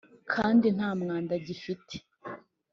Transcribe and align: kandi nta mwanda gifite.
kandi 0.33 0.65
nta 0.77 0.89
mwanda 1.01 1.33
gifite. 1.45 1.95